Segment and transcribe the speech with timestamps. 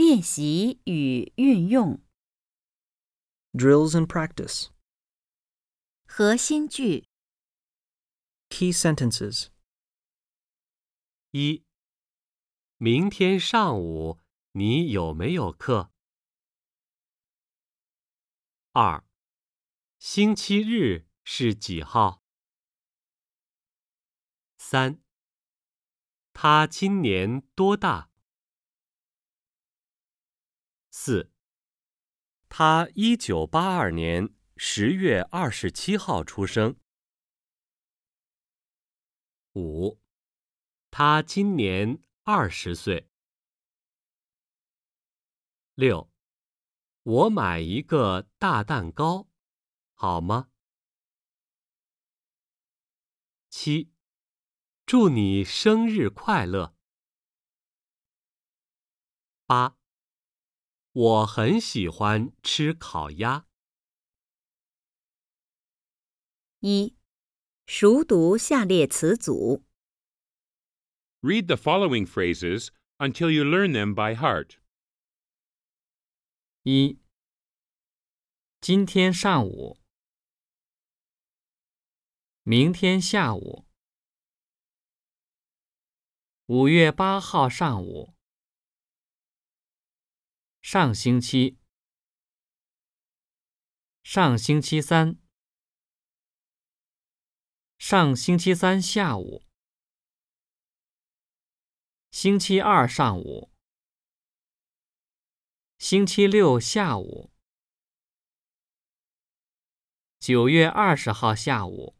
[0.00, 2.02] 练习与运用
[3.52, 4.70] Drills and practice.
[6.06, 7.06] 核心句
[8.48, 9.48] Key sentences.
[11.32, 11.66] 一，
[12.78, 14.18] 明天上午
[14.52, 15.92] 你有没有课？
[18.72, 19.04] 二，
[19.98, 22.22] 星期日是几号？
[24.56, 25.02] 三，
[26.32, 28.09] 他今年多大？
[31.02, 31.32] 四，
[32.50, 36.78] 他一九八二年十月二十七号出生。
[39.54, 39.98] 五，
[40.90, 43.08] 他今年二十岁。
[45.72, 46.12] 六，
[47.02, 49.26] 我买一个大蛋糕，
[49.94, 50.50] 好吗？
[53.48, 53.90] 七，
[54.84, 56.76] 祝你生日快乐。
[59.46, 59.79] 八，
[60.92, 63.46] 我很喜欢吃烤鸭。
[66.58, 66.96] 一，
[67.64, 69.62] 熟读下列词组。
[71.20, 74.56] Read the following phrases until you learn them by heart.
[76.64, 76.98] 一，
[78.60, 79.78] 今天上午，
[82.42, 83.64] 明天下午，
[86.46, 88.14] 五月八号上午，
[90.72, 91.58] 上星期，
[94.04, 95.18] 上星期三，
[97.76, 99.42] 上星期三下午，
[102.12, 103.50] 星期二上午。
[105.76, 107.32] 星期六下午，
[110.20, 111.96] 九月二十号下午，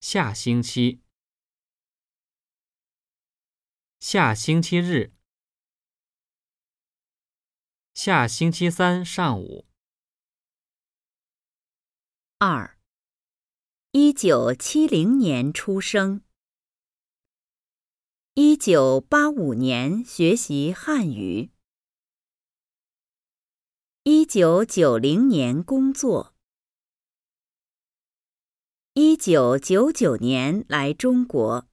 [0.00, 1.02] 下星期，
[3.98, 5.12] 下星期日，
[8.02, 9.66] 下星期三上午。
[12.38, 12.78] 二，
[13.90, 16.22] 一九七零年出生。
[18.32, 21.50] 一九八五年学习汉语。
[24.04, 26.34] 一九九零年工作。
[28.94, 31.68] 一九九九年来中国。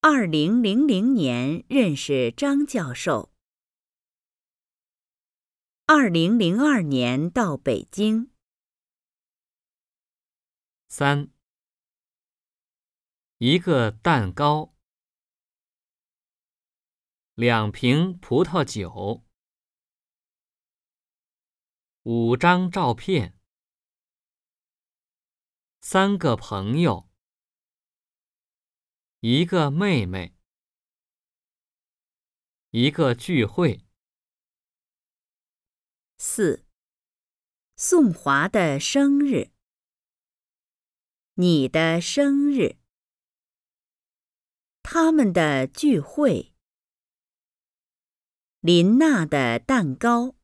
[0.00, 3.31] 二零零零年认识张教授。
[5.94, 8.30] 二零零二年到北京。
[10.88, 11.30] 三。
[13.36, 14.74] 一个蛋糕，
[17.34, 19.22] 两瓶葡萄酒，
[22.04, 23.38] 五张照片，
[25.82, 27.10] 三个朋友，
[29.20, 30.34] 一个妹妹，
[32.70, 33.81] 一个聚会。
[36.24, 36.64] 四，
[37.74, 39.50] 宋华的生日，
[41.34, 42.76] 你的生日。
[44.84, 46.54] 他们的聚会，
[48.60, 50.36] 林娜的蛋糕，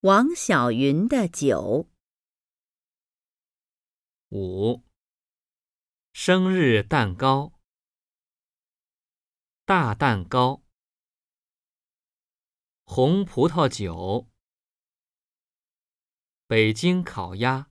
[0.00, 1.88] 王小云的酒。
[4.28, 4.84] 五，
[6.12, 7.58] 生日蛋糕，
[9.64, 10.62] 大蛋糕，
[12.90, 14.28] 红葡萄酒，
[16.46, 17.67] 北京烤鸭。